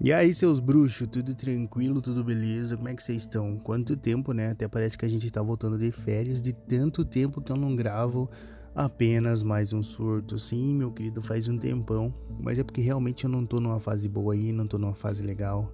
[0.00, 2.76] E aí, seus bruxos, tudo tranquilo, tudo beleza?
[2.76, 3.58] Como é que vocês estão?
[3.58, 4.50] Quanto tempo, né?
[4.50, 7.74] Até parece que a gente tá voltando de férias, de tanto tempo que eu não
[7.74, 8.30] gravo
[8.74, 10.38] apenas mais um surto.
[10.38, 14.08] Sim, meu querido, faz um tempão, mas é porque realmente eu não tô numa fase
[14.08, 15.70] boa aí, não tô numa fase legal.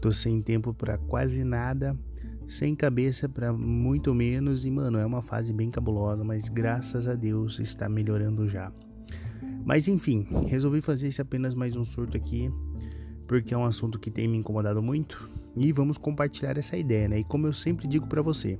[0.00, 1.94] Tô sem tempo para quase nada,
[2.50, 7.14] sem cabeça para muito menos e, mano, é uma fase bem cabulosa, mas graças a
[7.14, 8.72] Deus está melhorando já.
[9.64, 12.50] Mas enfim, resolvi fazer esse apenas mais um surto aqui
[13.28, 17.20] porque é um assunto que tem me incomodado muito e vamos compartilhar essa ideia, né?
[17.20, 18.58] E como eu sempre digo para você,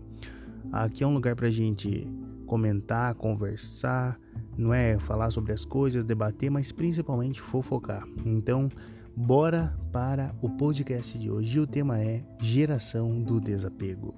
[0.70, 2.07] aqui é um lugar pra gente
[2.47, 4.17] comentar, conversar,
[4.57, 8.07] não é falar sobre as coisas, debater, mas principalmente fofocar.
[8.25, 8.69] Então,
[9.16, 11.60] bora para o podcast de hoje.
[11.60, 14.14] O tema é geração do desapego.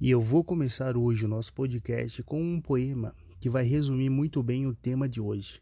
[0.00, 4.42] E eu vou começar hoje o nosso podcast com um poema que vai resumir muito
[4.42, 5.60] bem o tema de hoje.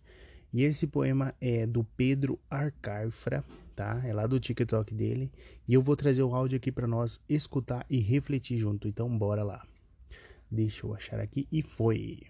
[0.53, 4.01] E esse poema é do Pedro Arcarfra, tá?
[4.07, 5.31] É lá do TikTok dele.
[5.67, 8.89] E eu vou trazer o áudio aqui para nós escutar e refletir junto.
[8.89, 9.67] Então, bora lá.
[10.51, 12.23] Deixa eu achar aqui e foi.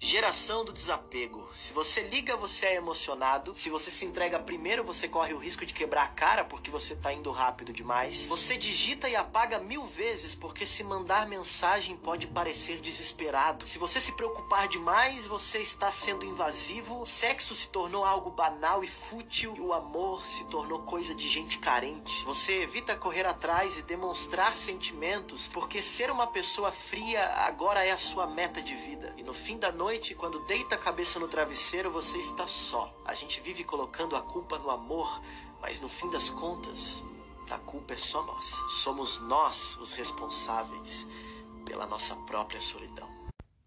[0.00, 1.50] Geração do desapego.
[1.52, 3.52] Se você liga, você é emocionado.
[3.56, 6.94] Se você se entrega primeiro, você corre o risco de quebrar a cara porque você
[6.94, 8.28] tá indo rápido demais.
[8.28, 13.66] Você digita e apaga mil vezes porque se mandar mensagem pode parecer desesperado.
[13.66, 17.04] Se você se preocupar demais, você está sendo invasivo.
[17.04, 21.58] Sexo se tornou algo banal e fútil e o amor se tornou coisa de gente
[21.58, 22.24] carente.
[22.24, 27.98] Você evita correr atrás e demonstrar sentimentos porque ser uma pessoa fria agora é a
[27.98, 29.12] sua meta de vida.
[29.16, 32.94] E no fim da noite noite, quando deita a cabeça no travesseiro, você está só.
[33.06, 35.22] A gente vive colocando a culpa no amor,
[35.62, 37.02] mas no fim das contas,
[37.48, 38.68] a culpa é só nossa.
[38.68, 41.08] Somos nós os responsáveis
[41.64, 43.08] pela nossa própria solidão.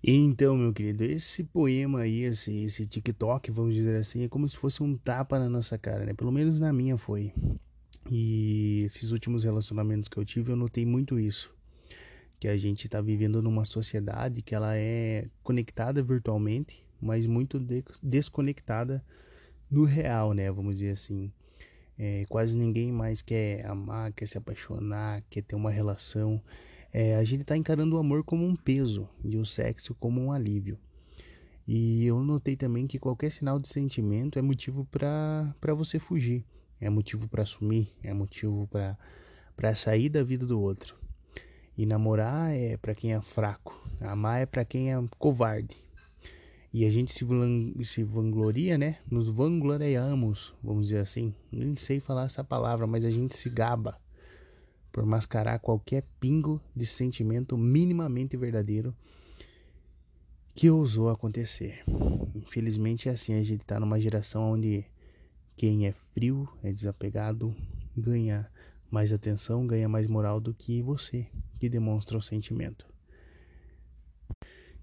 [0.03, 4.55] Então, meu querido, esse poema aí, esse, esse TikTok, vamos dizer assim, é como se
[4.55, 6.13] fosse um tapa na nossa cara, né?
[6.13, 7.33] Pelo menos na minha foi.
[8.11, 11.51] E esses últimos relacionamentos que eu tive, eu notei muito isso
[12.41, 17.83] que a gente está vivendo numa sociedade que ela é conectada virtualmente, mas muito de
[18.01, 19.05] desconectada
[19.69, 20.51] no real, né?
[20.51, 21.31] Vamos dizer assim.
[21.99, 26.41] É, quase ninguém mais quer amar, quer se apaixonar, quer ter uma relação.
[26.91, 30.31] É, a gente está encarando o amor como um peso e o sexo como um
[30.31, 30.79] alívio.
[31.67, 36.43] E eu notei também que qualquer sinal de sentimento é motivo para você fugir,
[36.79, 41.00] é motivo para sumir, é motivo para sair da vida do outro.
[41.77, 45.77] E namorar é para quem é fraco, amar é para quem é covarde.
[46.73, 48.99] E a gente se, vangloria, né?
[49.09, 51.33] Nos vangloriamos, vamos dizer assim.
[51.51, 53.99] Nem sei falar essa palavra, mas a gente se gaba
[54.91, 58.95] por mascarar qualquer pingo de sentimento minimamente verdadeiro
[60.55, 61.83] que ousou acontecer.
[62.35, 64.85] Infelizmente é assim, a gente tá numa geração onde
[65.57, 67.53] quem é frio, é desapegado,
[67.95, 68.49] ganha
[68.89, 71.27] mais atenção, ganha mais moral do que você
[71.61, 72.87] que demonstra o sentimento.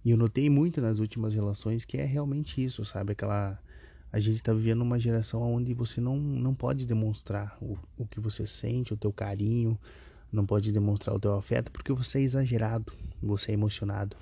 [0.05, 3.13] E eu notei muito nas últimas relações que é realmente isso, sabe?
[3.13, 3.59] Aquela.
[4.13, 8.21] A gente está vivendo uma geração onde você não, não pode demonstrar o, o que
[8.21, 9.77] você sente, o teu carinho,
[10.33, 14.17] não pode demonstrar o teu afeto porque você é exagerado, você é emocionado.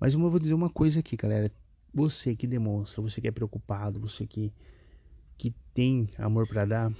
[0.00, 1.52] Mas eu vou dizer uma coisa aqui, galera.
[1.92, 4.50] Você que demonstra, você que é preocupado, você que,
[5.36, 6.92] que tem amor para dar,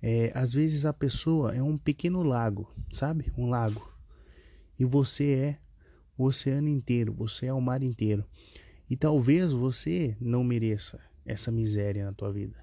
[0.00, 3.30] é, às vezes a pessoa é um pequeno lago, sabe?
[3.36, 3.90] Um lago
[4.80, 5.58] e você é
[6.16, 8.24] o oceano inteiro, você é o mar inteiro.
[8.88, 12.56] E talvez você não mereça essa miséria na tua vida.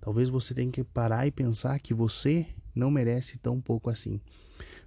[0.00, 4.20] Talvez você tenha que parar e pensar que você não merece tão pouco assim.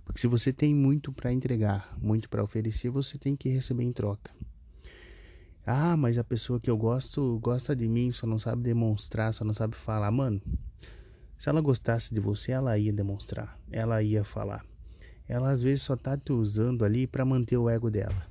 [0.04, 3.94] Porque se você tem muito para entregar, muito para oferecer, você tem que receber em
[3.94, 4.30] troca.
[5.66, 9.46] Ah, mas a pessoa que eu gosto gosta de mim, só não sabe demonstrar, só
[9.46, 10.12] não sabe falar.
[10.12, 10.42] Mano,
[11.38, 14.66] se ela gostasse de você, ela ia demonstrar, ela ia falar
[15.30, 18.28] ela às vezes só tá te usando ali para manter o ego dela.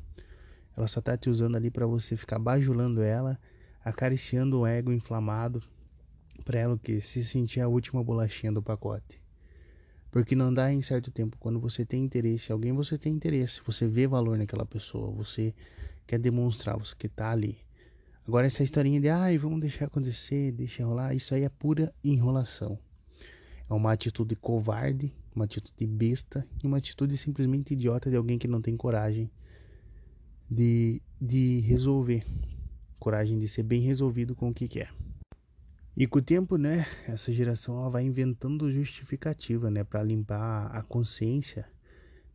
[0.76, 3.38] Ela só tá te usando ali para você ficar bajulando ela,
[3.84, 5.62] acariciando o ego inflamado,
[6.44, 9.22] para ela que se sentir a última bolachinha do pacote.
[10.10, 13.60] Porque não dá em certo tempo quando você tem interesse em alguém, você tem interesse,
[13.64, 15.54] você vê valor naquela pessoa, você
[16.04, 17.58] quer demonstrar, você estar tá ali.
[18.26, 22.76] Agora essa historinha de ai, vamos deixar acontecer, deixa rolar, isso aí é pura enrolação.
[23.70, 28.48] É uma atitude covarde, uma atitude besta e uma atitude simplesmente idiota de alguém que
[28.48, 29.30] não tem coragem
[30.50, 32.24] de, de resolver,
[32.98, 34.92] coragem de ser bem resolvido com o que quer.
[35.96, 40.82] E com o tempo, né, essa geração ela vai inventando justificativa, né, para limpar a
[40.82, 41.66] consciência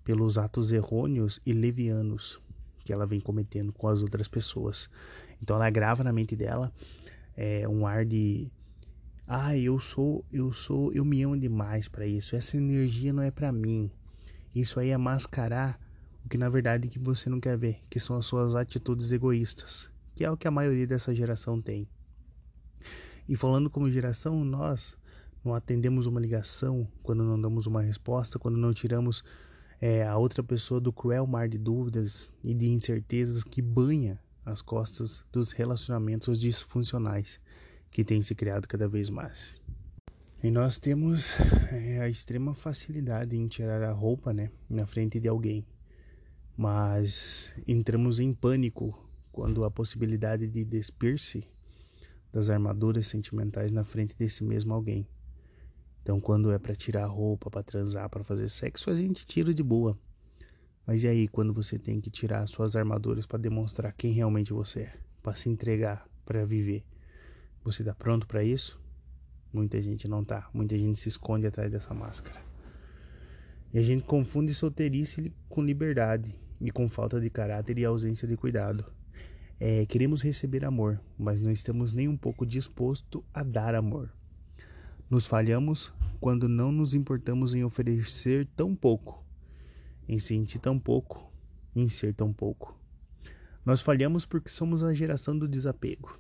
[0.04, 2.42] pelos atos errôneos e levianos
[2.86, 4.90] que ela vem cometendo com as outras pessoas.
[5.42, 6.72] Então ela grava na mente dela
[7.36, 8.50] é, um ar de
[9.26, 12.36] ah, eu sou, eu sou, eu me amo demais para isso.
[12.36, 13.90] Essa energia não é para mim.
[14.54, 15.80] Isso aí é mascarar
[16.26, 19.90] o que na verdade que você não quer ver, que são as suas atitudes egoístas,
[20.16, 21.88] que é o que a maioria dessa geração tem.
[23.28, 24.98] E falando como geração, nós
[25.44, 29.24] não atendemos uma ligação quando não damos uma resposta, quando não tiramos
[29.80, 34.62] é, a outra pessoa do cruel mar de dúvidas e de incertezas que banha as
[34.62, 37.40] costas dos relacionamentos disfuncionais
[37.94, 39.62] que têm se criado cada vez mais.
[40.44, 41.40] E nós temos
[41.72, 45.64] é, a extrema facilidade em tirar a roupa né, na frente de alguém,
[46.58, 49.00] mas entramos em pânico
[49.32, 51.48] quando a possibilidade de despir-se
[52.32, 55.08] das armaduras sentimentais na frente desse mesmo alguém.
[56.02, 59.54] Então, quando é para tirar a roupa, para transar, para fazer sexo, a gente tira
[59.54, 59.98] de boa.
[60.86, 64.82] Mas e aí, quando você tem que tirar suas armaduras para demonstrar quem realmente você
[64.82, 66.84] é, para se entregar, para viver?
[67.64, 68.78] Você está pronto para isso?
[69.54, 70.50] Muita gente não tá.
[70.54, 72.42] Muita gente se esconde atrás dessa máscara.
[73.74, 78.36] E a gente confunde solteirice com liberdade e com falta de caráter e ausência de
[78.36, 78.86] cuidado.
[79.62, 84.12] É, queremos receber amor, mas não estamos nem um pouco disposto a dar amor.
[85.10, 89.24] Nos falhamos quando não nos importamos em oferecer tão pouco,
[90.06, 91.32] em sentir tão pouco,
[91.74, 92.78] em ser tão pouco.
[93.66, 96.20] Nós falhamos porque somos a geração do desapego.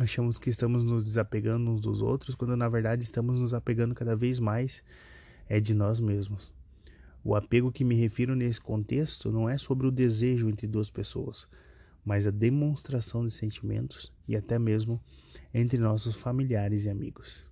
[0.00, 4.14] Achamos que estamos nos desapegando uns dos outros, quando na verdade estamos nos apegando cada
[4.14, 4.80] vez mais
[5.48, 6.52] é de nós mesmos.
[7.24, 11.48] O apego que me refiro nesse contexto não é sobre o desejo entre duas pessoas,
[12.04, 15.02] mas a demonstração de sentimentos e até mesmo
[15.52, 17.50] entre nossos familiares e amigos.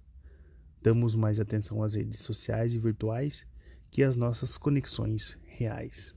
[0.81, 3.45] Damos mais atenção às redes sociais e virtuais
[3.91, 6.15] que às nossas conexões reais.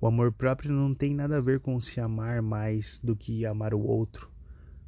[0.00, 3.72] O amor próprio não tem nada a ver com se amar mais do que amar
[3.74, 4.33] o outro,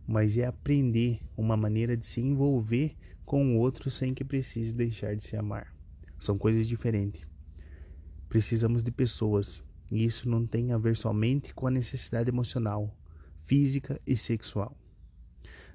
[0.06, 5.16] mas é aprender uma maneira de se envolver com o outro sem que precise deixar
[5.16, 5.74] de se amar.
[6.18, 7.26] São coisas diferentes.
[8.28, 12.96] Precisamos de pessoas e isso não tem a ver somente com a necessidade emocional,
[13.42, 14.76] física e sexual.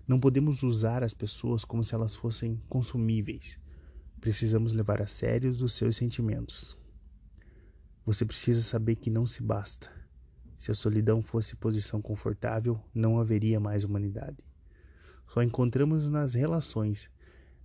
[0.08, 3.60] Não podemos usar as pessoas como se elas fossem consumíveis.
[4.20, 6.78] Precisamos levar a sério os seus sentimentos.
[8.06, 10.01] Você precisa saber que não se basta.
[10.62, 14.38] Se a solidão fosse posição confortável, não haveria mais humanidade.
[15.26, 17.10] Só encontramos nas relações,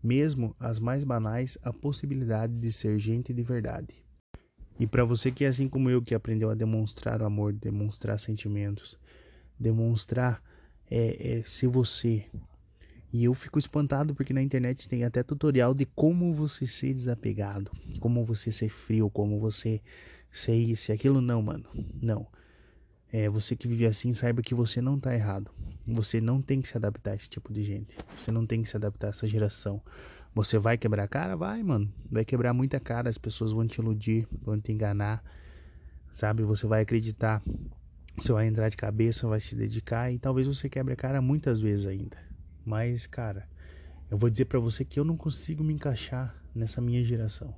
[0.03, 3.95] mesmo as mais banais, a possibilidade de ser gente de verdade.
[4.81, 8.19] E para você que é assim como eu, que aprendeu a demonstrar o amor, demonstrar
[8.19, 8.99] sentimentos,
[9.61, 10.43] demonstrar
[10.91, 12.25] é, é, você.
[13.13, 17.71] E eu fico espantado porque na internet tem até tutorial de como você ser desapegado,
[18.01, 19.83] como você ser frio, como você
[20.33, 21.21] ser isso e aquilo.
[21.21, 21.69] Não, mano,
[22.01, 22.27] não.
[23.19, 25.51] É, você que vive assim, saiba que você não tá errado.
[25.87, 27.97] Você não tem que se adaptar a esse tipo de gente.
[28.15, 29.81] Você não tem que se adaptar a essa geração.
[30.35, 31.35] Você vai quebrar a cara?
[31.35, 31.91] Vai, mano.
[32.11, 33.09] Vai quebrar muita cara.
[33.09, 35.25] As pessoas vão te iludir, vão te enganar.
[36.13, 36.43] Sabe?
[36.43, 37.43] Você vai acreditar.
[38.19, 41.59] Você vai entrar de cabeça, vai se dedicar e talvez você quebre a cara muitas
[41.59, 42.19] vezes ainda.
[42.67, 43.49] Mas, cara,
[44.11, 47.55] eu vou dizer para você que eu não consigo me encaixar nessa minha geração.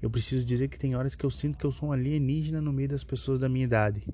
[0.00, 2.72] Eu preciso dizer que tem horas que eu sinto que eu sou um alienígena no
[2.72, 4.06] meio das pessoas da minha idade.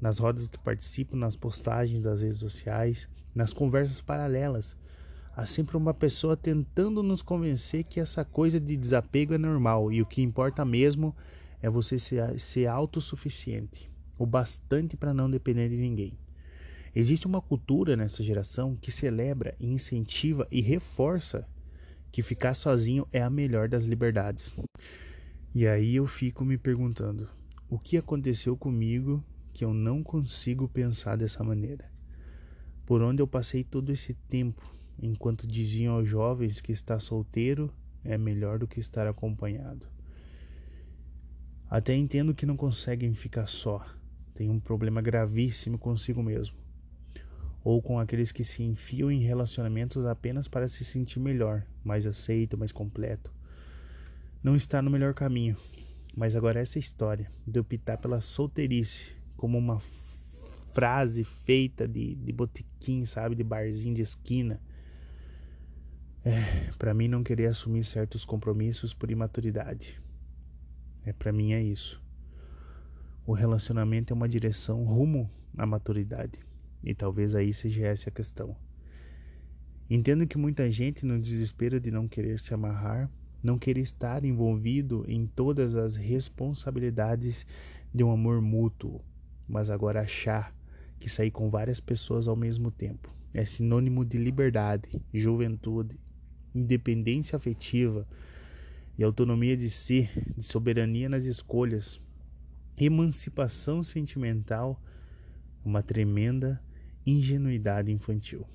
[0.00, 4.76] Nas rodas que participo, nas postagens das redes sociais, nas conversas paralelas
[5.36, 10.00] Há sempre uma pessoa tentando nos convencer que essa coisa de desapego é normal e
[10.00, 11.14] o que importa mesmo
[11.60, 16.18] é você ser, ser autossuficiente, o bastante para não depender de ninguém.
[16.94, 21.46] Existe uma cultura nessa geração que celebra, incentiva e reforça
[22.10, 24.56] que ficar sozinho é a melhor das liberdades.
[25.54, 27.28] E aí eu fico me perguntando:
[27.68, 29.22] o que aconteceu comigo
[29.56, 31.90] que eu não consigo pensar dessa maneira?
[32.84, 34.70] Por onde eu passei todo esse tempo
[35.02, 37.72] enquanto diziam aos jovens que estar solteiro
[38.04, 39.86] é melhor do que estar acompanhado.
[41.70, 43.82] Até entendo que não conseguem ficar só,
[44.34, 46.54] tem um problema gravíssimo consigo mesmo,
[47.64, 52.58] ou com aqueles que se enfiam em relacionamentos apenas para se sentir melhor, mais aceito,
[52.58, 53.32] mais completo.
[54.42, 55.56] Não está no melhor caminho,
[56.14, 59.78] mas agora essa história de optar pela solteirice como uma
[60.72, 64.60] frase feita de, de botequim, sabe, de barzinho de esquina,
[66.24, 70.00] é, para mim não querer assumir certos compromissos por imaturidade.
[71.04, 72.02] É para mim é isso.
[73.24, 76.40] O relacionamento é uma direção rumo à maturidade.
[76.82, 78.56] E talvez aí seja essa a questão.
[79.88, 83.10] Entendo que muita gente, no desespero de não querer se amarrar,
[83.42, 87.46] não querer estar envolvido em todas as responsabilidades
[87.94, 89.00] de um amor mútuo,
[89.48, 90.54] mas agora achar
[90.98, 96.00] que sair com várias pessoas ao mesmo tempo é sinônimo de liberdade, juventude,
[96.54, 98.08] independência afetiva
[98.96, 102.00] e autonomia de si, de soberania nas escolhas,
[102.78, 104.82] emancipação sentimental,
[105.62, 106.62] uma tremenda
[107.04, 108.46] ingenuidade infantil.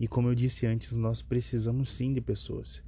[0.00, 2.82] E como eu disse antes, nós precisamos sim de pessoas.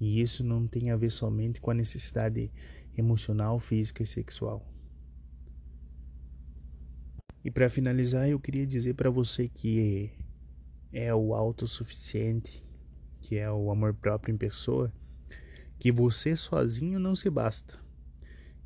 [0.00, 2.50] E isso não tem a ver somente com a necessidade
[2.96, 4.66] emocional, física e sexual.
[7.44, 10.10] E para finalizar, eu queria dizer para você que
[10.90, 12.64] é o autossuficiente,
[13.20, 14.90] que é o amor próprio em pessoa,
[15.78, 17.78] que você sozinho não se basta.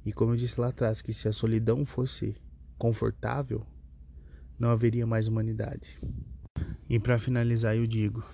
[0.06, 2.36] E como eu disse lá atrás, que se a solidão fosse
[2.78, 3.66] confortável,
[4.56, 5.98] não haveria mais humanidade.
[6.88, 8.24] E para finalizar, eu digo: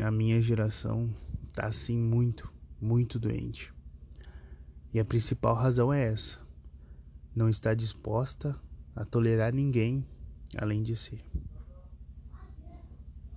[0.00, 1.12] a minha geração
[1.48, 3.74] está assim muito, muito doente.
[4.94, 6.40] E a principal razão é essa:
[7.34, 8.56] não está disposta
[8.98, 10.04] a tolerar ninguém
[10.56, 11.24] além de si.